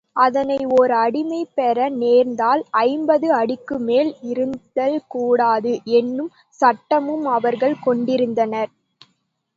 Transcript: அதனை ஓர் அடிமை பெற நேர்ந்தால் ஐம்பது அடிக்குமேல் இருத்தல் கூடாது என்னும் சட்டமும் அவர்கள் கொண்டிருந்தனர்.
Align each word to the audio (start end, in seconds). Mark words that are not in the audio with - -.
அதனை 0.17 0.55
ஓர் 0.75 0.91
அடிமை 0.99 1.41
பெற 1.51 1.87
நேர்ந்தால் 1.97 2.61
ஐம்பது 2.81 3.27
அடிக்குமேல் 3.35 4.11
இருத்தல் 4.31 4.97
கூடாது 5.07 5.71
என்னும் 5.99 6.31
சட்டமும் 6.61 7.25
அவர்கள் 7.37 7.81
கொண்டிருந்தனர். 7.81 8.71